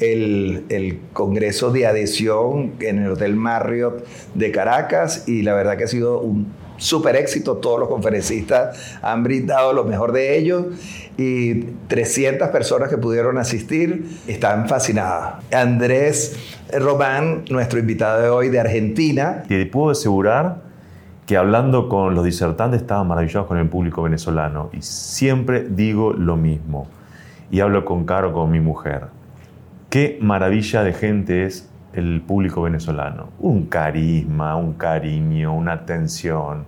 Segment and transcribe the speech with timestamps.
[0.00, 4.04] el, Congreso de Adhesión en el Hotel Marriott
[4.34, 7.56] de Caracas y la verdad que ha sido un súper éxito.
[7.56, 10.66] Todos los conferencistas han brindado lo mejor de ellos
[11.16, 15.44] y 300 personas que pudieron asistir están fascinadas.
[15.52, 16.36] Andrés
[16.72, 19.42] Román, nuestro invitado de hoy de Argentina.
[19.48, 20.62] Te puedo asegurar
[21.26, 26.36] que hablando con los disertantes estaban maravillados con el público venezolano y siempre digo lo
[26.36, 26.88] mismo
[27.50, 29.17] y hablo con Caro, con mi mujer
[29.90, 33.30] Qué maravilla de gente es el público venezolano.
[33.38, 36.64] Un carisma, un cariño, una atención.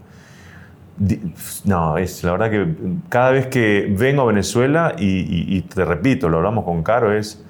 [1.64, 2.75] No, es la verdad que
[3.09, 7.44] cada vez que vengo a Venezuela, y, y te repito, lo hablamos con Caro, es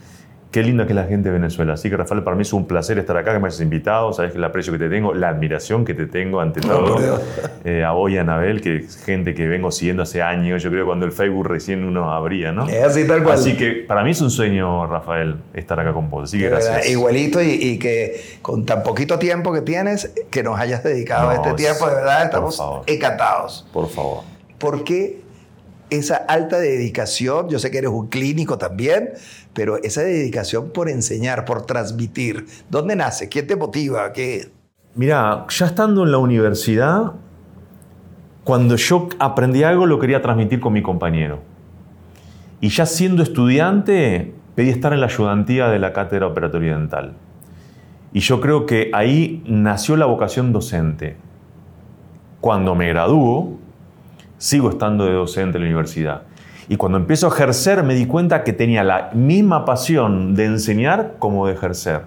[0.50, 1.74] Qué linda que es la gente de Venezuela.
[1.74, 4.12] Así que, Rafael, para mí es un placer estar acá, que me hayas invitado.
[4.12, 7.20] Sabes el aprecio que te tengo, la admiración que te tengo ante todo.
[7.64, 10.60] eh, a vos y a Anabel, que es gente que vengo siguiendo hace años.
[10.60, 12.68] Yo creo cuando el Facebook recién uno abría, ¿no?
[12.68, 13.36] Es así, tal cual.
[13.36, 16.24] Así que para mí es un sueño, Rafael, estar acá con vos.
[16.24, 16.90] Así que gracias.
[16.90, 21.54] Igualito y, que con tan poquito tiempo que tienes, que nos hayas dedicado a este
[21.54, 23.68] tiempo, de verdad, estamos encantados.
[23.72, 24.24] Por favor.
[24.58, 25.29] ¿Por qué
[25.90, 27.48] esa alta dedicación?
[27.48, 29.10] Yo sé que eres un clínico también
[29.52, 33.28] pero esa dedicación por enseñar, por transmitir, ¿dónde nace?
[33.28, 34.12] ¿Quién te motiva?
[34.12, 34.50] ¿Qué?
[34.94, 37.12] Mira, ya estando en la universidad,
[38.44, 41.40] cuando yo aprendí algo lo quería transmitir con mi compañero.
[42.60, 47.14] Y ya siendo estudiante, pedí estar en la ayudantía de la cátedra operatoria dental.
[48.12, 51.16] Y yo creo que ahí nació la vocación docente.
[52.40, 53.58] Cuando me graduó,
[54.40, 56.22] sigo estando de docente en la universidad.
[56.66, 61.16] Y cuando empiezo a ejercer me di cuenta que tenía la misma pasión de enseñar
[61.18, 62.02] como de ejercer.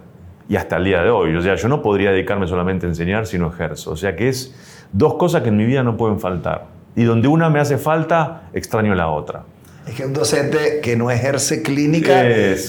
[0.49, 1.35] Y hasta el día de hoy.
[1.35, 3.91] O sea, yo no podría dedicarme solamente a enseñar si no ejerzo.
[3.91, 4.55] O sea que es
[4.91, 6.65] dos cosas que en mi vida no pueden faltar.
[6.95, 9.43] Y donde una me hace falta, extraño la otra.
[9.87, 12.23] Es que un docente que no ejerce clínica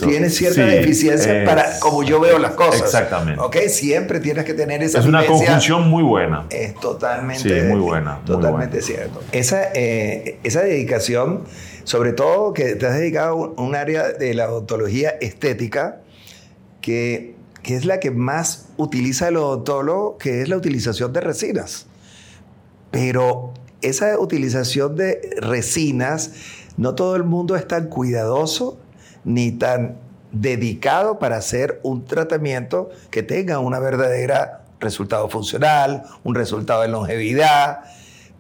[0.05, 2.83] tiene cierta deficiencia para como yo veo las cosas.
[2.83, 3.41] Exactamente.
[3.41, 3.57] ¿Ok?
[3.69, 6.47] Siempre tienes que tener esa Es una conjunción muy buena.
[6.51, 7.61] Es totalmente.
[7.61, 8.21] Sí, muy buena.
[8.27, 9.23] Totalmente cierto.
[9.31, 11.45] Esa, eh, esa dedicación
[11.85, 16.01] sobre todo que te has dedicado a un área de la odontología estética
[16.81, 21.87] que, que es la que más utiliza el odontólogo, que es la utilización de resinas.
[22.91, 23.53] Pero
[23.83, 26.33] esa utilización de resinas,
[26.77, 28.79] no todo el mundo es tan cuidadoso
[29.25, 29.97] ni tan
[30.33, 37.85] dedicado para hacer un tratamiento que tenga una verdadera resultado funcional, un resultado de longevidad.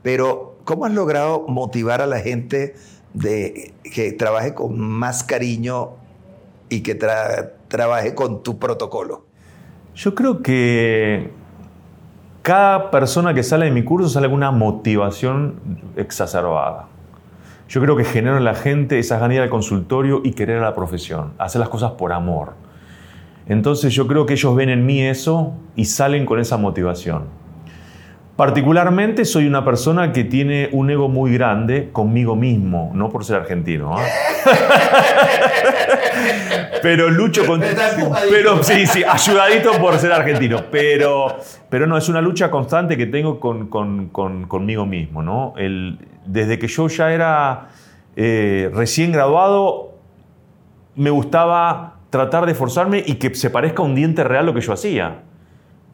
[0.02, 2.74] Pero, ¿cómo has logrado motivar a la gente
[3.14, 5.92] que trabaje con más cariño
[6.68, 9.24] y que trabaje con tu protocolo?
[9.94, 11.30] Yo creo que
[12.42, 15.60] cada persona que sale de mi curso sale con una motivación
[15.96, 16.88] exacerbada.
[17.68, 20.74] Yo creo que genero en la gente esa ganas del consultorio y querer a la
[20.74, 22.52] profesión, hacer las cosas por amor.
[23.46, 27.24] Entonces yo creo que ellos ven en mí eso y salen con esa motivación.
[28.36, 33.36] Particularmente soy una persona que tiene un ego muy grande conmigo mismo, no por ser
[33.36, 33.96] argentino.
[33.96, 34.04] ¿ah?
[36.82, 37.62] pero lucho con...
[38.30, 40.64] Pero sí, sí, ayudadito por ser argentino.
[40.72, 41.38] Pero,
[41.68, 43.68] pero no, es una lucha constante que tengo con,
[44.08, 45.22] conmigo mismo.
[45.22, 45.54] ¿no?
[45.56, 47.68] El, desde que yo ya era
[48.16, 49.94] eh, recién graduado,
[50.94, 54.72] me gustaba tratar de esforzarme y que se parezca un diente real lo que yo
[54.72, 55.22] hacía.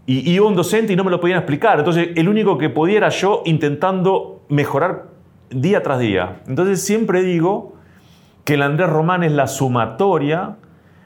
[0.06, 1.78] Y iba un docente y no me lo podían explicar.
[1.78, 5.06] Entonces, el único que podía era yo intentando mejorar
[5.50, 6.42] día tras día.
[6.46, 7.74] Entonces, siempre digo
[8.44, 10.56] que el Andrés Román es la sumatoria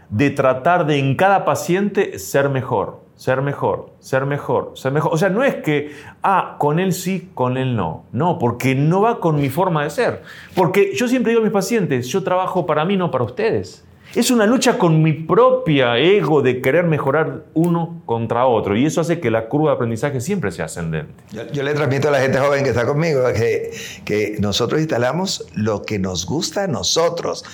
[0.09, 5.14] de tratar de en cada paciente ser mejor, ser mejor, ser mejor, ser mejor.
[5.14, 8.05] O sea, no es que, ah, con él sí, con él no.
[8.12, 10.22] No, porque no va con mi forma de ser.
[10.55, 13.84] Porque yo siempre digo a mis pacientes, yo trabajo para mí, no para ustedes.
[14.14, 18.76] Es una lucha con mi propia ego de querer mejorar uno contra otro.
[18.76, 21.12] Y eso hace que la curva de aprendizaje siempre sea ascendente.
[21.52, 23.72] Yo, le transmito a la gente joven que está conmigo que,
[24.05, 27.44] que nosotros instalamos lo que nos gusta a nosotros.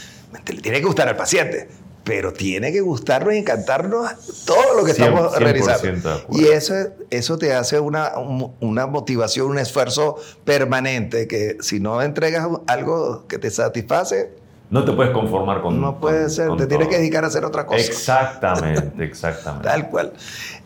[0.46, 1.68] Le tiene que gustar al paciente,
[2.10, 6.24] pero tiene que gustarnos y encantarnos todo lo que estamos realizando.
[6.32, 6.74] Y eso,
[7.08, 8.14] eso te hace una,
[8.58, 14.32] una motivación, un esfuerzo permanente, que si no entregas algo que te satisface,
[14.70, 15.80] No te puedes conformar con...
[15.80, 17.78] No puede ser, te tienes que dedicar a hacer otra cosa.
[17.78, 19.68] Exactamente, exactamente.
[19.68, 20.12] Tal cual.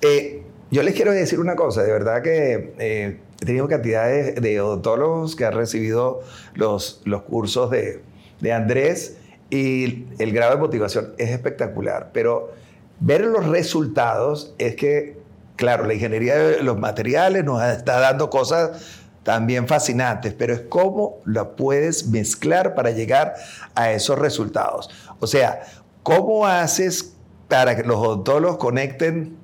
[0.00, 4.32] Eh, yo les quiero decir una cosa, de verdad que eh, he tenido cantidad de,
[4.32, 6.23] de odontólogos que han recibido
[6.55, 8.00] los, los cursos de,
[8.40, 9.19] de Andrés
[9.50, 12.52] y el grado de motivación es espectacular, pero
[13.00, 15.19] ver los resultados es que,
[15.56, 21.17] claro, la ingeniería de los materiales nos está dando cosas también fascinantes, pero es cómo
[21.25, 23.35] la puedes mezclar para llegar
[23.75, 24.91] a esos resultados.
[25.19, 25.62] O sea,
[26.02, 27.17] ¿cómo haces
[27.49, 29.37] para que los odontólogos conecten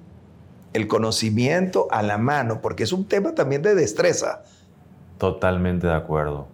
[0.75, 2.61] el conocimiento a la mano?
[2.61, 4.43] Porque es un tema también de destreza.
[5.19, 6.46] Totalmente de acuerdo.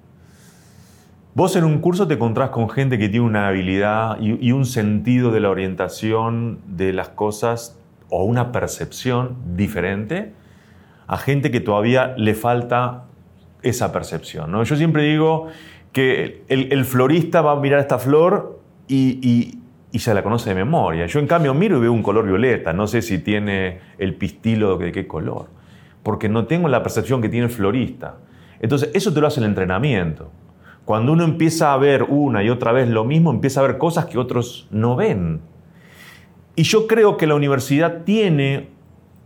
[1.37, 5.31] Vos en un curso te encontrás con gente que tiene una habilidad y, un sentido
[5.31, 7.79] de la orientación de las cosas
[8.09, 10.33] o una percepción diferente
[11.06, 13.05] a gente que todavía le falta
[13.62, 14.50] esa percepción.
[14.50, 14.65] ¿no?
[14.65, 15.49] Yo siempre digo
[15.93, 19.59] que el, el florista va a mirar esta flor y, y-
[19.93, 21.05] y se la conoce de memoria.
[21.05, 24.79] Yo en cambio miro y veo un color violeta, no sé si tiene el pistilo
[24.79, 25.49] de qué color,
[26.03, 28.15] porque no tengo la percepción que tiene el florista.
[28.59, 30.33] Entonces eso te lo hace el entrenamiento.
[30.87, 34.06] Cuando uno empieza a ver una y otra vez lo mismo, empieza a ver cosas
[34.06, 35.41] que otros no ven.
[36.55, 38.71] Y yo creo que la universidad tiene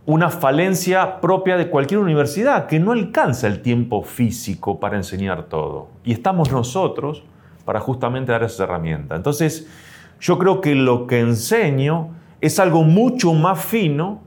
[0.07, 5.89] una falencia propia de cualquier universidad, que no alcanza el tiempo físico para enseñar todo.
[6.03, 7.23] Y estamos nosotros
[7.63, 9.15] para justamente dar esa herramienta.
[9.15, 9.69] Entonces,
[10.19, 12.09] yo creo que lo que enseño
[12.41, 14.21] es algo mucho más fino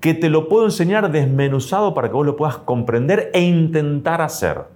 [0.00, 4.75] que te lo puedo enseñar desmenuzado para que vos lo puedas comprender e intentar hacer.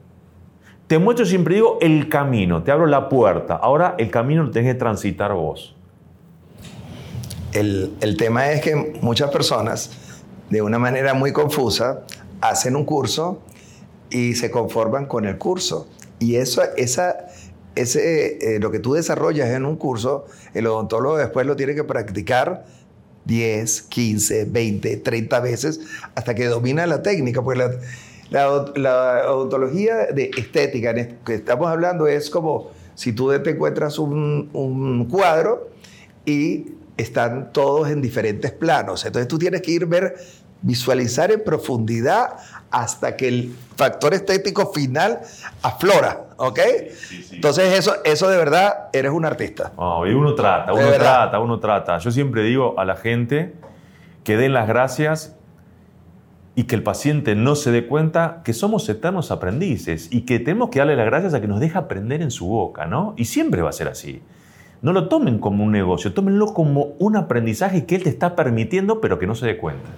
[0.90, 3.54] Te muestro, siempre digo, el camino, te abro la puerta.
[3.54, 5.76] Ahora el camino lo tenés que transitar vos.
[7.52, 9.92] El, el tema es que muchas personas,
[10.48, 12.00] de una manera muy confusa,
[12.40, 13.40] hacen un curso
[14.10, 15.86] y se conforman con el curso.
[16.18, 17.28] Y eso, esa,
[17.76, 21.84] ese, eh, lo que tú desarrollas en un curso, el odontólogo después lo tiene que
[21.84, 22.64] practicar
[23.26, 25.82] 10, 15, 20, 30 veces
[26.16, 27.42] hasta que domina la técnica.
[27.42, 27.58] Pues
[28.30, 34.50] la, la odontología de estética que estamos hablando es como si tú te encuentras un,
[34.52, 35.70] un cuadro
[36.24, 36.66] y
[36.96, 39.04] están todos en diferentes planos.
[39.04, 40.16] Entonces tú tienes que ir ver,
[40.62, 42.36] visualizar en profundidad
[42.70, 45.20] hasta que el factor estético final
[45.62, 46.58] aflora, ¿ok?
[47.32, 49.72] Entonces eso, eso de verdad, eres un artista.
[49.76, 51.98] Oh, y uno trata, uno trata, uno trata.
[51.98, 53.54] Yo siempre digo a la gente
[54.22, 55.36] que den las gracias
[56.54, 60.70] y que el paciente no se dé cuenta que somos eternos aprendices y que tenemos
[60.70, 63.14] que darle las gracias a que nos deja aprender en su boca, ¿no?
[63.16, 64.20] Y siempre va a ser así.
[64.82, 69.00] No lo tomen como un negocio, tómenlo como un aprendizaje que él te está permitiendo,
[69.00, 69.88] pero que no se dé cuenta.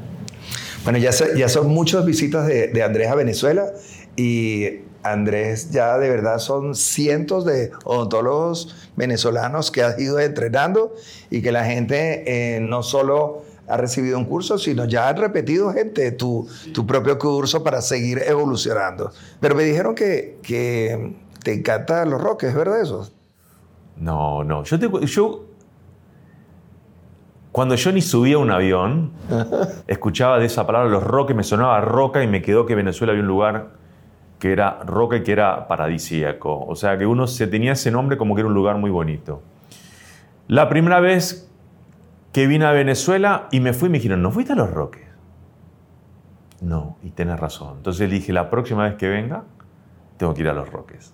[0.84, 3.66] Bueno, ya, ya son muchas visitas de, de Andrés a Venezuela
[4.16, 10.94] y Andrés ya de verdad son cientos de odontólogos venezolanos que has ido entrenando
[11.30, 15.72] y que la gente eh, no solo ha recibido un curso, sino ya han repetido
[15.72, 19.12] gente tu, tu propio curso para seguir evolucionando.
[19.40, 23.10] Pero me dijeron que, que te encantan los roques, ¿es verdad eso?
[23.96, 24.64] No, no.
[24.64, 25.46] Yo, te yo
[27.52, 29.12] cuando yo ni subía a un avión,
[29.86, 33.12] escuchaba de esa palabra los roques, me sonaba roca y me quedó que en Venezuela
[33.12, 33.82] había un lugar
[34.38, 36.64] que era roca y que era paradisíaco.
[36.66, 39.42] O sea, que uno se tenía ese nombre como que era un lugar muy bonito.
[40.48, 41.51] La primera vez
[42.32, 45.02] que vine a Venezuela y me fui, me dijeron, ¿no fuiste a los roques?
[46.60, 47.78] No, y tenés razón.
[47.78, 49.44] Entonces le dije, la próxima vez que venga,
[50.16, 51.12] tengo que ir a los roques.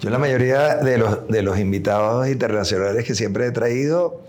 [0.00, 4.22] Yo la mayoría de los, de los invitados internacionales que siempre he traído,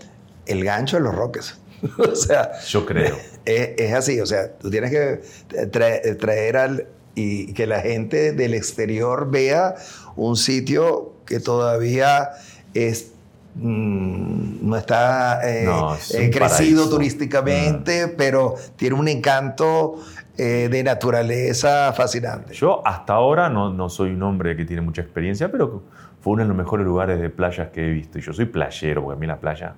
[0.46, 1.60] el gancho de los roques.
[1.98, 3.16] o sea, Yo creo.
[3.44, 8.32] es, es así, o sea, tú tienes que traer, traer al y que la gente
[8.32, 9.74] del exterior vea
[10.14, 12.30] un sitio que todavía
[12.74, 13.12] es
[13.60, 19.96] no está eh, No, es eh, crecido turísticamente, pero tiene un encanto
[20.36, 22.54] eh, de naturaleza fascinante.
[22.54, 25.82] Yo hasta ahora no, no soy un hombre que tiene mucha experiencia, pero
[26.20, 28.18] fue uno de los mejores lugares de playas que he visto.
[28.18, 29.74] Y yo soy playero, porque a mí la playa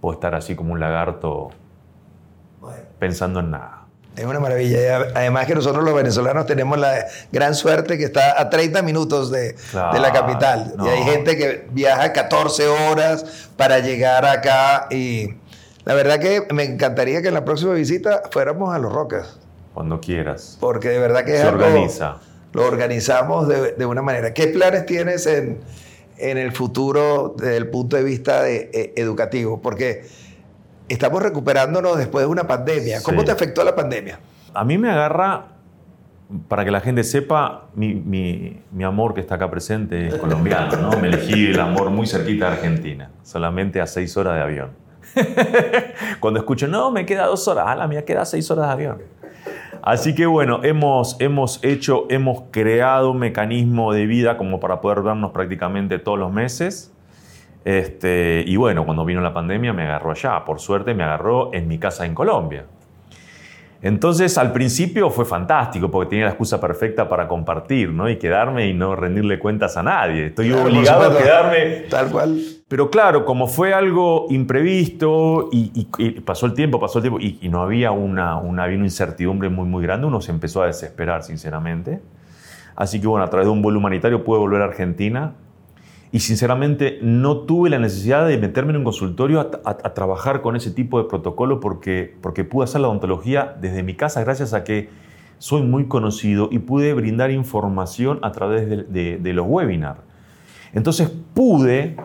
[0.00, 1.50] puedo estar así como un lagarto
[2.98, 3.77] pensando en nada.
[4.18, 4.96] Es una maravilla.
[5.14, 9.54] Además que nosotros los venezolanos tenemos la gran suerte que está a 30 minutos de,
[9.70, 10.74] Claro, de la capital.
[10.76, 10.86] no.
[10.86, 13.24] Y hay gente que viaja 14 horas
[13.56, 14.88] para llegar acá.
[14.90, 15.34] Y
[15.84, 19.24] la verdad que me encantaría que en la próxima visita fuéramos a Los Roques.
[19.72, 20.56] Cuando quieras.
[20.58, 22.16] Porque de verdad que es Se algo- organiza.
[22.52, 24.34] Lo organizamos de, de una manera.
[24.34, 25.60] ¿Qué planes tienes en,
[26.16, 29.60] en el futuro desde el punto de vista de- eh, educativo?
[29.62, 30.04] Porque
[30.88, 33.02] estamos recuperándonos después de una pandemia.
[33.02, 33.26] ¿Cómo Sí.
[33.26, 34.18] te afectó la pandemia?
[34.54, 35.46] A mí me agarra
[36.48, 40.76] para que la gente sepa, mi, mi, mi, amor que está acá presente es colombiano,
[40.76, 40.90] ¿no?
[40.98, 44.70] Me elegí el amor muy cerquita de Argentina, solamente a seis horas de avión.
[46.20, 48.98] Cuando escucho, no, me queda dos horas, ah, la mía queda seis horas de avión.
[49.82, 55.02] Así que bueno, hemos, hemos hecho, hemos creado un mecanismo de vida como para poder
[55.02, 56.92] vernos prácticamente todos los meses.
[57.64, 60.44] Este, y bueno, cuando vino la pandemia me agarró allá.
[60.44, 62.64] Por suerte me agarró en mi casa en Colombia.
[63.80, 68.08] Entonces, al principio fue fantástico porque tenía la excusa perfecta para compartir, ¿no?
[68.08, 70.26] Y quedarme y no rendirle cuentas a nadie.
[70.26, 71.66] Estoy obligado a quedarme.
[71.88, 72.40] Tal cual.
[72.66, 75.84] Pero claro, como fue algo imprevisto y,
[76.22, 80.06] pasó el tiempo, pasó el tiempo y, no había una, una, incertidumbre muy, muy grande,
[80.06, 82.00] uno se empezó a desesperar, sinceramente.
[82.74, 85.34] Así que bueno, a través de un vuelo humanitario pude volver a Argentina
[86.10, 90.70] y sinceramente no tuve la necesidad de meterme en un consultorio a, trabajar con ese
[90.70, 94.88] tipo de protocolo porque, porque pude hacer la odontología desde mi casa gracias a que
[95.38, 100.00] soy muy conocido y pude brindar información a través de, de, los webinars.
[100.72, 101.96] Entonces pude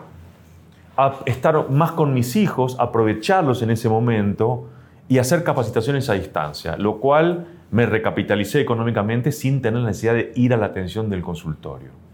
[1.24, 4.68] estar más con mis hijos, aprovecharlos en ese momento
[5.08, 10.32] y hacer capacitaciones a distancia, lo cual me recapitalicé económicamente sin tener la necesidad de
[10.36, 12.04] ir a la atención del consultorio.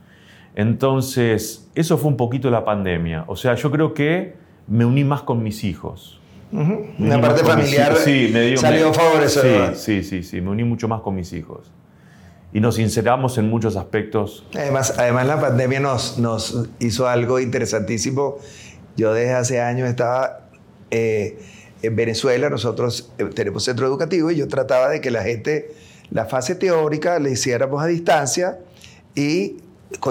[0.55, 3.25] Entonces, eso fue un poquito la pandemia.
[3.29, 4.35] O sea, yo creo que
[4.67, 6.21] me uní más con mis hijos.
[6.53, 9.75] Una parte familiar sí, me dio, salió favorecedora.
[9.75, 11.71] Sí, sí, sí, sí, me uní mucho más con mis hijos.
[12.53, 14.45] Y nos sinceramos en muchos aspectos.
[14.55, 18.39] Además, además la pandemia nos, nos hizo algo interesantísimo.
[18.97, 20.49] Yo desde hace años estaba
[20.91, 21.39] eh,
[21.83, 25.73] en Venezuela, nosotros eh, tenemos centro educativo y yo trataba de que la gente,
[26.11, 28.59] la fase teórica, la hiciéramos a distancia
[29.15, 29.59] y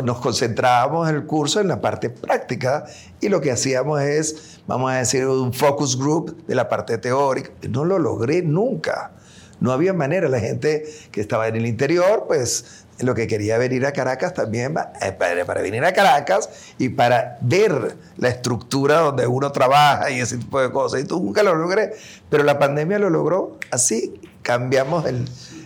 [0.03, 2.85] nos concentrábamos en el curso en la parte práctica
[3.21, 7.51] y lo que hacíamos es, vamos a decir, un focus group de la parte teórica.
[7.69, 9.11] No lo logré nunca.
[9.59, 10.29] No había manera.
[10.29, 14.75] La gente que estaba en el interior, pues lo que quería venir a Caracas también,
[15.01, 20.37] eh, para venir a Caracas y para ver la estructura donde uno trabaja y ese
[20.37, 21.01] tipo de cosas.
[21.01, 21.93] Y tú nunca lo logré.
[22.29, 24.19] Pero la pandemia lo logró así.
[24.41, 25.25] Cambiamos el,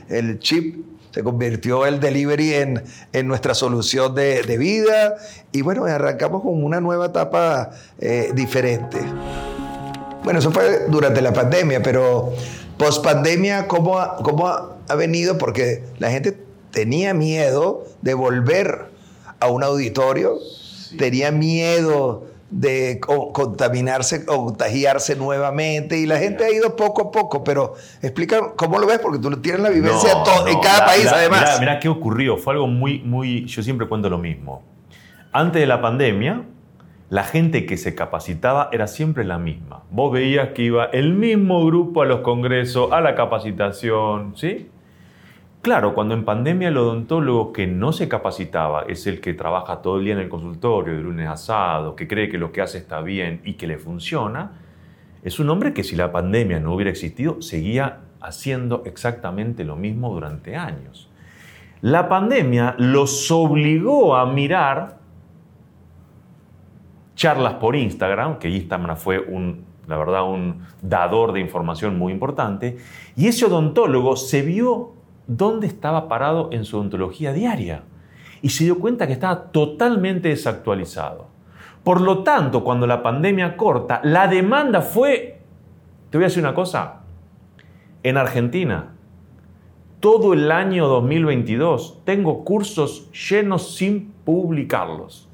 [0.10, 5.16] el chip se convirtió el delivery en, en nuestra solución de, de, vida
[5.52, 8.98] y bueno, arrancamos con una nueva etapa eh, diferente.
[10.24, 12.34] Bueno, eso fue durante la pandemia, pero
[12.80, 15.38] post pandemia, ¿cómo, ¿cómo ha venido?
[15.38, 16.36] Porque la gente
[16.72, 18.86] tenía miedo de volver
[19.40, 20.40] a un auditorio,
[20.98, 27.44] tenía miedo de contaminarse o contagiarse nuevamente y la gente ha ido poco a poco,
[27.44, 30.12] pero explica cómo lo ves porque tú tienes la vivencia
[30.48, 31.58] en cada país además.
[31.60, 34.62] Mira, qué ocurrió, fue algo muy, muy, yo siempre cuento lo mismo.
[35.32, 36.44] Antes de la pandemia,
[37.10, 39.84] la gente que se capacitaba era siempre la misma.
[39.90, 44.70] Vos veías que iba el mismo grupo a los congresos, a la capacitación, ¿sí?
[45.64, 49.98] Claro, cuando en pandemia el odontólogo que no se capacitaba es el que trabaja todo
[49.98, 52.80] el día en el consultorio, de lunes a sábado, que cree que lo que hace
[52.80, 54.60] está bien y que le funciona,
[55.24, 60.14] es un hombre que si la pandemia no hubiera existido, seguía haciendo exactamente lo mismo
[60.14, 61.10] durante años.
[61.80, 65.00] La pandemia los obligó a mirar
[67.16, 72.80] charlas por Instagram, que Instagram fue un, la verdad, un dador de información muy importante,
[73.16, 77.84] y ese odontólogo se vio dónde estaba parado en su ontología diaria
[78.42, 81.28] y se dio cuenta que estaba totalmente desactualizado.
[81.84, 85.42] Por lo tanto, cuando la pandemia corta, la demanda fue,
[86.10, 87.02] te voy a decir una cosa,
[88.04, 88.94] en Argentina,
[90.00, 95.30] todo el año 2022 tengo cursos llenos sin publicarlos.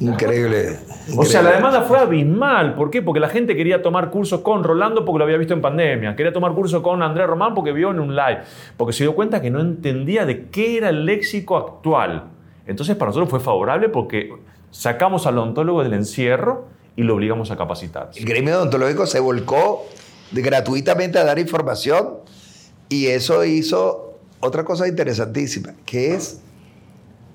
[0.00, 0.78] Increíble,
[1.14, 2.74] O sea, la demanda fue abismal.
[2.74, 3.02] ¿Por qué?
[3.02, 6.16] Porque la gente quería tomar cursos con Rolando porque lo había visto en pandemia.
[6.16, 8.40] Quería tomar cursos con Andrés Román porque vio en un live.
[8.78, 12.24] Porque se dio cuenta que no entendía de qué era el léxico actual.
[12.66, 14.32] Entonces, para nosotros fue favorable porque
[14.70, 18.20] sacamos al odontólogo del encierro y lo obligamos a capacitarse.
[18.20, 19.86] El gremio odontológico se volcó
[20.32, 22.20] gratuitamente a dar información
[22.88, 26.40] y eso hizo otra cosa interesantísima, que es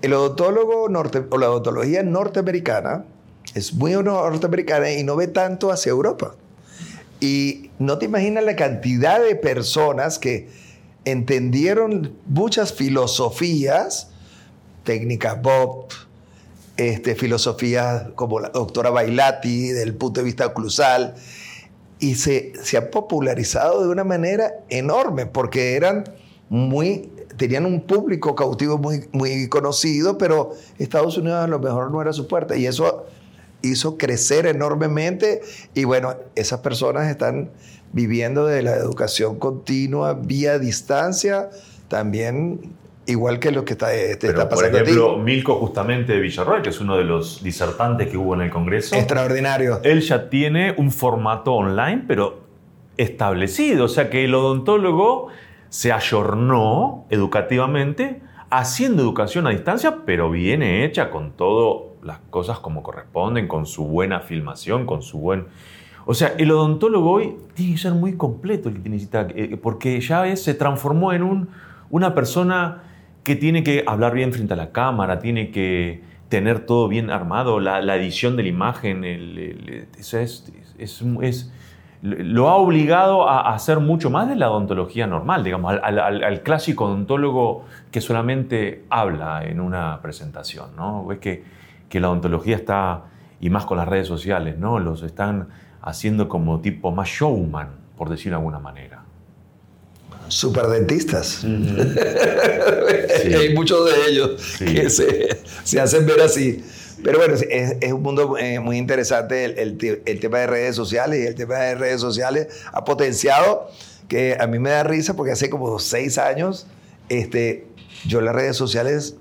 [0.06, 3.06] el odontólogo norte, o la odontología norteamericana
[3.56, 6.36] es muy norteamericana y no ve tanto hacia Europa.
[7.20, 10.50] Y no te imaginas la cantidad de personas que
[11.06, 14.10] entendieron muchas filosofías,
[14.84, 15.88] técnicas Bob,
[16.78, 21.16] este, filosofías como la doctora Bailati, del punto de vista oclusal,
[22.00, 26.04] y se, se ha popularizado de una manera enorme porque eran
[26.50, 32.02] muy tenían un público cautivo muy, muy conocido, pero Estados Unidos a lo mejor no
[32.02, 32.56] era su puerta.
[32.56, 33.06] Y eso
[33.62, 35.42] hizo crecer enormemente.
[35.74, 37.50] Y bueno, esas personas están
[37.92, 41.50] viviendo de la educación continua vía distancia,
[41.88, 42.74] también
[43.08, 45.22] igual que lo que está, te Pero, está por pasando ejemplo, a ti.
[45.22, 48.96] Milko justamente de Villarroel, que es uno de los disertantes que hubo en el Congreso,
[48.96, 49.80] Extraordinario.
[49.84, 52.44] él ya tiene un formato online, pero
[52.98, 53.86] establecido.
[53.86, 55.28] O sea que el odontólogo
[55.70, 62.84] se ayornó educativamente haciendo educación a distancia, pero viene hecha con todas las cosas como
[62.84, 65.48] corresponden, con su buena filmación, con su buen...
[66.06, 70.00] O sea, el odontólogo hoy tiene que ser muy completo el que necesita, eh, porque
[70.00, 71.50] ya se transformó en un,
[71.90, 72.84] una persona
[73.24, 77.60] que tiene que hablar bien frente a la cámara, tiene que tener todo bien armado,
[77.60, 81.52] la, edición de la imagen, el- es, es- es-
[82.02, 86.42] lo ha obligado a, hacer mucho más de la odontología normal, digamos, al, al- al-
[86.44, 91.12] clásico odontólogo que solamente habla en una presentación, ¿no?
[91.12, 91.44] Es que,
[91.90, 93.04] que la odontología está,
[93.40, 94.80] y más con las redes sociales, ¿no?
[94.80, 95.48] Los están
[95.82, 99.02] haciendo como tipo más showman, por decirlo de alguna manera.
[100.28, 101.46] Superdentistas.
[103.26, 103.34] Sí.
[103.34, 104.66] Hay muchos de ellos Sí.
[104.66, 105.30] que se,
[105.64, 106.64] se hacen ver así.
[107.04, 107.44] Pero bueno, es,
[107.82, 111.36] es un mundo eh, muy interesante el, el el tema de redes sociales y el
[111.36, 113.70] tema de redes sociales ha potenciado
[114.08, 116.68] que a mí me da risa porque hace como seis años
[117.10, 117.68] este,
[118.08, 119.16] yo las redes sociales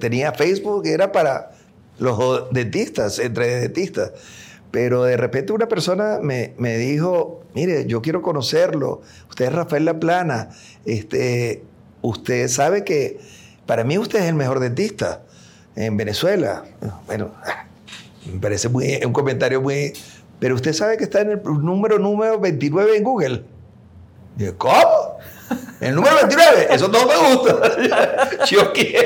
[0.00, 1.52] tenía Facebook que era para
[1.98, 4.12] los dentistas, entre dentistas.
[4.70, 9.84] Pero de repente una persona me, me dijo, mire, yo quiero conocerlo, usted es Rafael
[9.84, 10.50] Laplana,
[10.84, 11.62] este,
[12.02, 13.20] usted sabe que
[13.66, 15.22] para mí usted es el mejor dentista
[15.76, 16.64] en Venezuela.
[17.06, 17.30] Bueno,
[18.32, 19.92] me parece muy, un comentario muy...
[20.40, 23.44] Pero usted sabe que está en el número número 29 en Google.
[24.38, 25.18] Y yo, ¿cómo?
[25.80, 28.44] El número 29, eso no me gusta.
[28.50, 28.98] Yo quiero,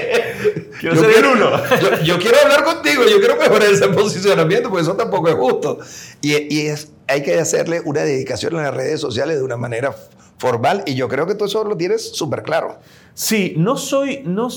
[0.81, 1.51] Quiero yo ser quiero- uno.
[1.81, 5.79] Yo, yo quiero hablar contigo, yo quiero mejorar ese posicionamiento, porque eso tampoco es justo.
[6.23, 9.95] Y, y es, hay que hacerle una dedicación en las redes sociales de una manera
[10.39, 12.79] formal, y yo creo que tú eso lo tienes súper claro.
[13.15, 14.23] Sí, no soy.
[14.25, 14.49] No,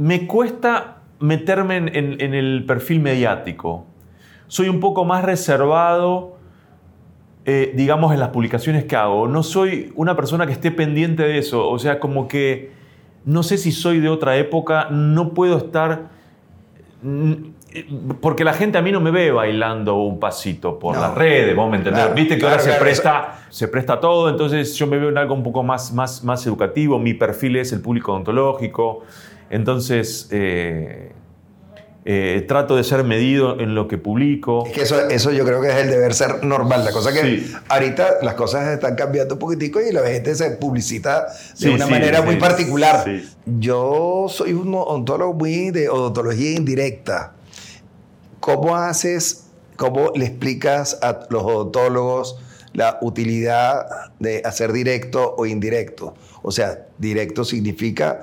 [0.00, 3.84] me cuesta meterme en, en- en el perfil mediático.
[4.48, 6.38] Soy un poco más reservado,
[7.44, 9.28] eh, digamos, en las publicaciones que hago.
[9.28, 11.68] No soy una persona que esté pendiente de eso.
[11.68, 12.72] O sea, como que
[13.26, 16.08] no sé si soy de otra época, no puedo estar.
[17.02, 17.32] mm,
[18.20, 21.02] Porque la gente a mí no me ve bailando un pasito por No.
[21.02, 22.02] las redes, vos me entendés.
[22.02, 25.18] Claro, Viste que claro, ahora se presta se presta todo, entonces yo me veo en
[25.18, 29.02] algo un poco más, más, más educativo, mi perfil es el público odontológico,
[29.50, 31.12] entonces eh,
[32.06, 34.64] eh, trato de ser medido en lo que publico.
[34.66, 36.82] Es que eso, eso yo creo que es el deber ser normal.
[36.84, 37.52] La cosa que Sí.
[37.68, 41.84] ahorita las cosas están cambiando un poquitico y la gente se publicita de Sí, una
[41.84, 43.04] sí, manera muy particular.
[43.44, 47.34] Yo soy un odontólogo muy de odontología indirecta.
[48.40, 49.44] ¿Cómo haces,
[49.76, 52.38] cómo le explicas a los odontólogos
[52.72, 53.84] la utilidad
[54.18, 56.14] de hacer directo o indirecto?
[56.42, 58.22] O sea, directo significa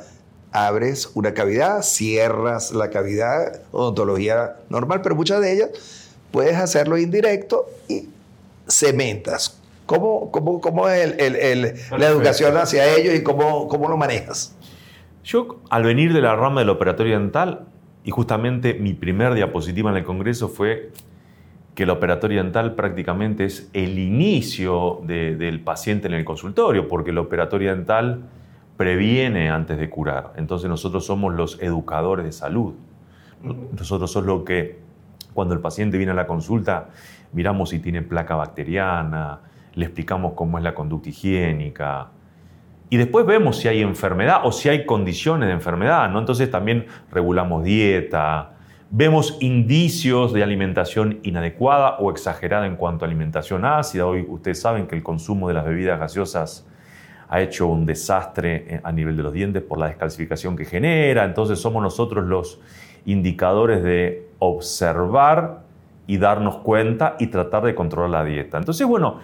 [0.65, 5.69] abres una cavidad, cierras la cavidad, odontología normal, pero muchas de ellas
[6.31, 8.07] puedes hacerlo indirecto y
[8.67, 9.59] cementas.
[9.85, 13.95] ¿Cómo, cómo, cómo es el- el- el- la educación hacia ellos y cómo, cómo lo
[13.97, 14.53] manejas?
[15.23, 17.65] Yo, al venir de la rama del operatorio dental,
[18.03, 20.91] y justamente mi primer diapositiva en el Congreso fue
[21.75, 27.11] que el operatorio dental prácticamente es el inicio de- del paciente en el consultorio, porque
[27.11, 28.23] el operatorio dental
[28.77, 30.33] previene antes de curar.
[30.37, 32.75] Entonces nosotros somos los educadores de salud.
[33.77, 34.79] Nosotros somos lo que,
[35.33, 36.89] cuando el paciente viene a la consulta,
[37.33, 39.41] miramos si tiene placa bacteriana,
[39.73, 42.09] le explicamos cómo es la conducta higiénica,
[42.89, 46.19] y después vemos si hay enfermedad o si hay condiciones de enfermedad, ¿no?
[46.19, 48.53] Entonces también regulamos dieta,
[48.89, 54.05] vemos indicios de alimentación inadecuada o exagerada en cuanto a alimentación ácida.
[54.05, 56.65] Hoy ustedes saben que el consumo de las bebidas gaseosas
[57.29, 61.25] ha hecho un desastre eh, a nivel de los dientes por la descalcificación que genera.
[61.25, 62.59] Entonces somos nosotros los
[63.05, 65.63] indicadores de observar
[66.07, 68.57] y darnos cuenta y tratar de controlar la dieta.
[68.57, 69.19] Entonces, bueno,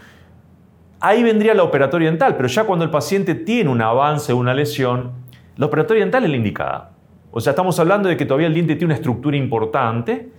[1.05, 5.11] Ahí vendría la operatoria dental, pero ya cuando el paciente tiene un avance una lesión,
[5.57, 6.91] la operatoria dental es la indicada.
[7.29, 10.29] O sea, estamos hablando de que todavía el diente tiene una estructura importante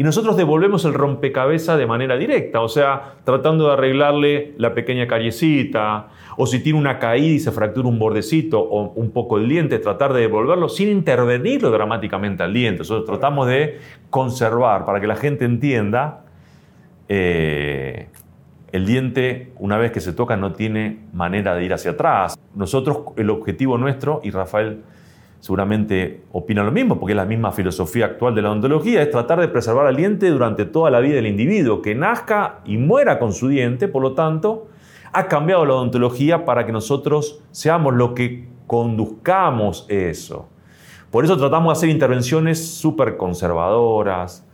[0.00, 5.06] y nosotros devolvemos el rompecabezas de manera directa, o sea, tratando de arreglarle la pequeña
[5.06, 6.08] cariecita,
[6.38, 9.78] o si tiene una caída y se fractura un bordecito o un poco el diente,
[9.78, 12.78] tratar de devolverlo sin intervenirlo dramáticamente al diente.
[12.78, 16.24] Nosotros tratamos de conservar para que la gente entienda.
[17.06, 18.08] eh,
[18.72, 22.38] el diente, una vez que se toca, no tiene manera de ir hacia atrás.
[22.54, 24.80] Nosotros, el objetivo nuestro, y Rafael
[25.40, 29.40] seguramente opina lo mismo, porque es la misma filosofía actual de la odontología, es tratar
[29.40, 33.32] de preservar al diente durante toda la vida del individuo, que nazca y muera con
[33.32, 34.68] su diente, por lo tanto,
[35.12, 40.48] ha cambiado la odontología para que nosotros seamos lo que conduzcamos eso.
[41.10, 44.46] Por eso tratamos de hacer intervenciones súper conservadoras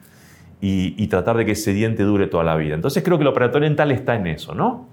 [0.61, 2.75] y, tratar de que ese diente dure toda la vida.
[2.75, 4.87] Entonces creo que el operatorio dental está en eso, ¿no?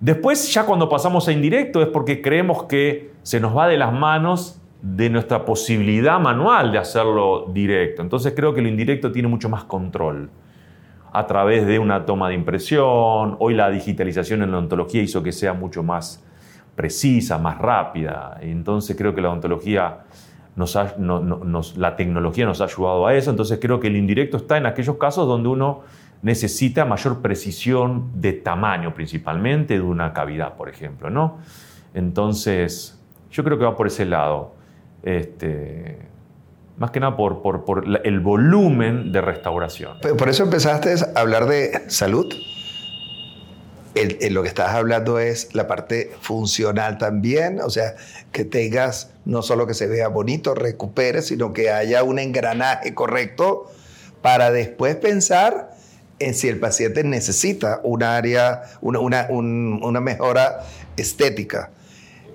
[0.00, 3.92] Después, ya cuando pasamos a indirecto, es porque creemos que se nos va de las
[3.92, 8.02] manos de nuestra posibilidad manual de hacerlo directo.
[8.02, 10.30] Entonces creo que lo indirecto tiene mucho más control
[11.12, 13.36] a través de una toma de impresión.
[13.40, 16.24] Hoy la digitalización en la odontología hizo que sea mucho más
[16.74, 18.38] precisa, más rápida.
[18.40, 20.00] Entonces creo que la odontología
[20.56, 20.74] nos
[21.76, 23.30] la tecnología nos ha ayudado a eso.
[23.30, 25.82] Entonces creo que el indirecto está en aquellos casos donde uno
[26.22, 31.10] necesita mayor precisión de tamaño principalmente de una cavidad, por ejemplo.
[31.10, 31.38] ¿no?
[31.94, 32.98] Entonces
[33.30, 34.59] yo creo que va por ese lado.
[35.02, 35.98] Este,
[36.76, 39.98] más que nada por, por, el volumen de restauración.
[40.00, 42.32] Por eso empezaste a hablar de salud
[44.30, 47.96] lo que estás hablando es la parte funcional también, o sea,
[48.32, 53.70] que tengas no solo que se vea bonito, recupere, sino que haya un engranaje correcto
[54.22, 55.70] para después pensar
[56.18, 60.60] en si el paciente necesita un área, una, una mejora
[60.96, 61.70] estética.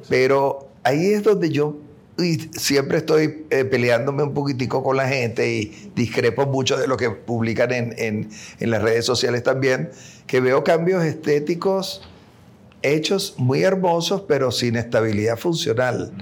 [0.10, 1.78] Pero ahí es donde yo
[2.18, 6.96] y siempre estoy eh, peleándome un poquitico con la gente y discrepo mucho de lo
[6.98, 9.90] que publican en, las redes sociales también,
[10.28, 12.08] que veo cambios estéticos
[12.82, 16.14] hechos muy hermosos, pero sin estabilidad funcional.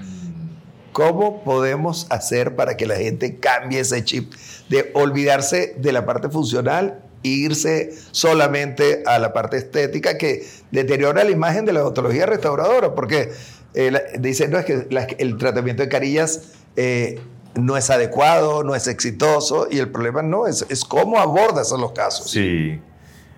[0.92, 4.32] ¿Cómo podemos hacer para que la gente cambie ese chip
[4.68, 11.24] de olvidarse de la parte funcional e irse solamente a la parte estética que deteriora
[11.24, 12.94] la imagen de la odontología restauradora?
[12.94, 13.32] Porque
[13.74, 14.86] eh, dice, no, es que
[15.18, 17.20] el tratamiento de carillas eh,
[17.54, 21.92] no es adecuado, no es exitoso, y el problema no es, es cómo abordas los
[21.92, 22.30] casos.
[22.30, 22.80] Sí,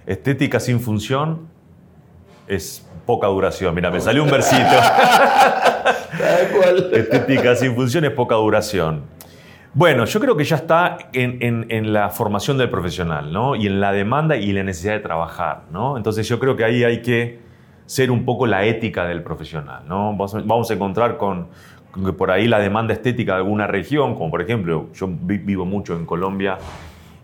[0.06, 1.48] estética sin función
[2.46, 3.74] es poca duración.
[3.74, 4.62] Mira, me salió un versito.
[6.92, 9.04] estética sin función es poca duración.
[9.72, 13.56] Bueno, yo creo que ya está en, en, la formación del profesional, ¿no?
[13.56, 15.98] Y en la demanda y la necesidad de trabajar, ¿no?
[15.98, 17.45] Entonces yo creo que ahí hay que
[17.86, 19.84] ser un poco la ética del profesional.
[19.88, 20.16] ¿no?
[20.16, 21.48] Vamos a encontrar con,
[22.04, 25.94] que por ahí la demanda estética de alguna región, como por ejemplo, yo vivo mucho
[25.94, 26.58] en Colombia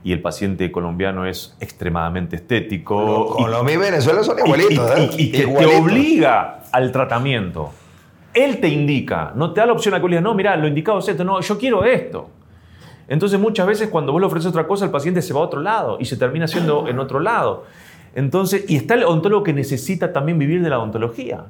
[0.04, 3.34] y el paciente colombiano es extremadamente estético.
[3.36, 5.18] Colombia y, Venezuela son igualitos.
[5.18, 7.70] Y, que te obliga al tratamiento.
[8.34, 10.98] Él te indica, no te da la opción a que digas, no, mira, lo indicado
[10.98, 12.30] es esto, no, yo quiero esto.
[13.08, 15.60] Entonces muchas veces cuando vos le ofreces otra cosa, el paciente se va a otro
[15.60, 17.64] lado y se termina haciendo en otro lado.
[18.14, 21.46] Entonces, y está el odontólogo que necesita también vivir de la odontología.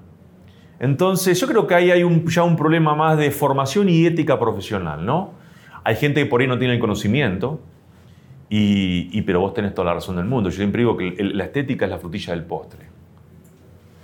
[0.79, 4.39] Entonces, yo creo que ahí hay un, ya un problema más de formación y ética
[4.39, 5.33] profesional, ¿no?
[5.85, 7.61] Hay gente que por ahí no tiene el conocimiento,
[8.55, 10.51] y, pero vos tenés toda la razón del mundo.
[10.51, 12.93] Yo siempre digo que la estética es la frutilla del postre.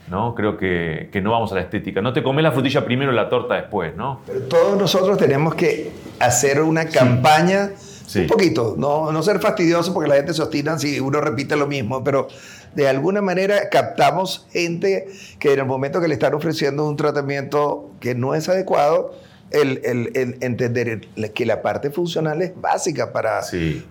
[0.08, 0.34] ¿no?
[0.34, 2.00] Creo que, no vamos a la estética.
[2.00, 4.20] No te comes la frutilla primero y la torta después, ¿no?
[4.26, 7.72] Pero todos nosotros tenemos que hacer una campaña
[8.14, 11.66] un poquito, no, no ser fastidioso porque la gente se obstina si uno repite lo
[11.66, 12.28] mismo, pero
[12.74, 17.90] de alguna manera captamos gente que en el momento que le están ofreciendo un tratamiento
[18.00, 19.14] que no es adecuado,
[19.50, 23.40] el, entender que la parte funcional es básica para,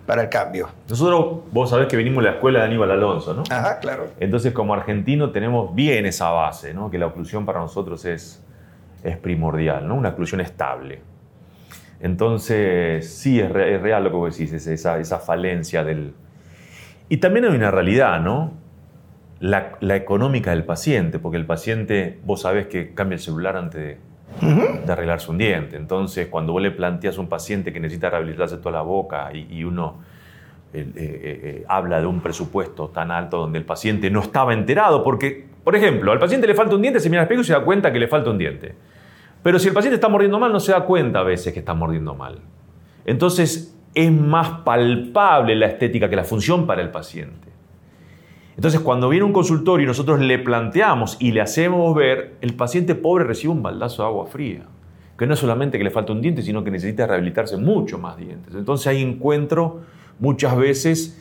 [0.06, 0.68] para el cambio.
[0.88, 3.42] Nosotros, vos sabés que venimos de la escuela de Aníbal Alonso, ¿no?
[3.50, 4.08] Ajá, claro.
[4.20, 6.90] Entonces, como argentino, tenemos bien esa base, ¿no?
[6.90, 8.40] Que la oclusión para nosotros es,
[9.02, 9.96] es primordial, ¿no?
[9.96, 11.00] Una oclusión estable.
[12.00, 16.14] Entonces, sí, es, real lo que vos decís, esa, esa falencia del...
[17.08, 18.52] Y también hay una realidad, ¿no?
[19.40, 23.98] La, económica del paciente, porque el paciente, vos sabés que cambia el celular antes
[24.40, 25.76] de, arreglarse un diente.
[25.76, 29.64] Entonces, cuando vos le planteas a un paciente que necesita rehabilitarse toda la boca y,
[29.64, 29.96] uno
[30.72, 35.02] eh, eh, eh, habla de un presupuesto tan alto donde el paciente no estaba enterado,
[35.02, 37.54] porque, por ejemplo, al paciente le falta un diente, se mira al espejo y se
[37.54, 38.74] da cuenta que le falta un diente.
[39.42, 41.74] Pero si el paciente está mordiendo mal, no se da cuenta a veces que está
[41.74, 42.40] mordiendo mal.
[43.04, 47.48] Entonces es más palpable la estética que la función para el paciente.
[48.56, 52.94] Entonces cuando viene un consultorio y nosotros le planteamos y le hacemos ver, el paciente
[52.94, 54.66] pobre recibe un baldazo de agua fría.
[55.16, 58.16] Que no es solamente que le falta un diente, sino que necesita rehabilitarse mucho más
[58.16, 58.54] dientes.
[58.54, 59.80] Entonces ahí encuentro
[60.18, 61.16] muchas veces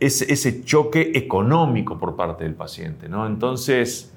[0.00, 3.06] ese, choque económico por parte del paciente.
[3.06, 4.14] Entonces,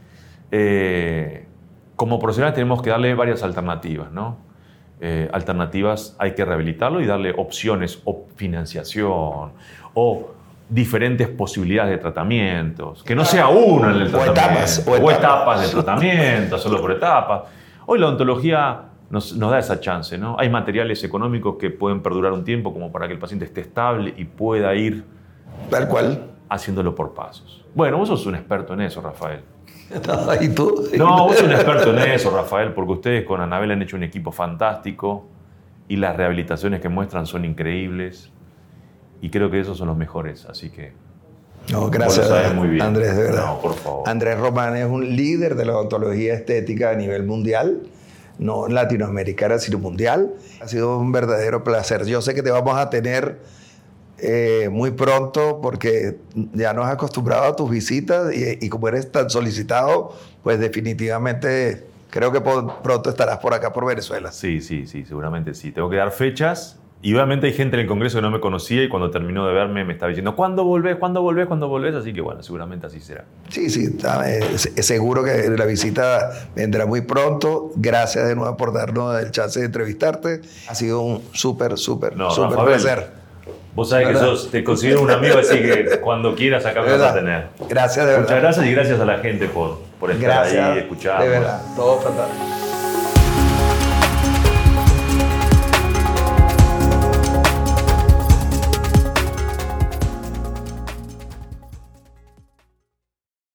[0.51, 1.45] eh,
[2.01, 4.37] como profesionales tenemos que darle varias alternativas, ¿no?
[4.99, 9.51] Eh, alternativas hay que rehabilitarlo y darle opciones o financiación
[9.93, 10.31] o
[10.67, 15.61] diferentes posibilidades de tratamientos, que no sea uno en el tratamiento, o etapas, o etapas,
[15.61, 17.43] de tratamiento, solo por etapas.
[17.85, 20.35] Hoy la odontología nos, nos, da esa chance, ¿no?
[20.39, 24.11] Hay materiales económicos que pueden perdurar un tiempo como para que el paciente esté estable
[24.17, 25.05] y pueda ir
[25.69, 27.63] tal cual haciéndolo por pasos.
[27.75, 29.41] Bueno, vos sos un experto en eso, Rafael.
[30.41, 30.87] ¿Y tú?
[30.97, 34.03] No, vos sos un experto en eso, Rafael, porque ustedes con Anabel han hecho un
[34.03, 35.25] equipo fantástico
[35.87, 38.31] y las rehabilitaciones que muestran son increíbles
[39.21, 40.93] y creo que esos son los mejores, así que...
[41.71, 42.81] No, gracias, muy bien.
[42.81, 43.45] Andrés, de verdad.
[43.45, 44.09] No, por favor.
[44.09, 47.83] Andrés Román es un líder de la odontología estética a nivel mundial,
[48.39, 50.33] no latinoamericana, sino mundial.
[50.59, 52.05] Ha sido un verdadero placer.
[52.05, 53.39] Yo sé que te vamos a tener
[54.21, 56.17] eh, muy pronto porque
[56.53, 61.85] ya nos has acostumbrado a tus visitas y, y como eres tan solicitado, pues definitivamente
[62.09, 64.31] creo que por- pronto estarás por acá, por Venezuela.
[64.31, 65.71] Sí, sí, sí, seguramente sí.
[65.71, 66.77] Tengo que dar fechas.
[67.03, 69.53] Y obviamente hay gente en el Congreso que no me conocía y cuando terminó de
[69.53, 70.97] verme me estaba diciendo, ¿cuándo volvés?
[70.97, 71.47] ¿Cuándo volvés?
[71.47, 71.95] ¿Cuándo volvés?
[71.95, 73.25] Así que bueno, seguramente así será.
[73.49, 73.97] Sí, sí,
[74.83, 77.71] seguro que la visita vendrá muy pronto.
[77.75, 80.41] Gracias de nuevo por darnos el chance de entrevistarte.
[80.69, 83.20] Ha sido un súper, súper, No, súper placer.
[83.73, 87.11] Vos sabés que sos, te considero un amigo, así que cuando quieras acá me vas
[87.11, 87.45] a tener.
[87.69, 88.23] Gracias de verdad.
[88.23, 90.69] Muchas gracias y gracias a la gente por, por estar Gracias.
[90.71, 91.21] ahí, escuchar.
[91.23, 92.60] De verdad, todo fantástico.